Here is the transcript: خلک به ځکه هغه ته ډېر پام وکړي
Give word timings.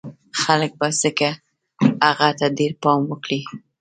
خلک 0.41 0.71
به 0.79 0.87
ځکه 1.01 1.29
هغه 2.07 2.29
ته 2.39 2.47
ډېر 2.57 2.71
پام 2.83 3.01
وکړي 3.07 3.39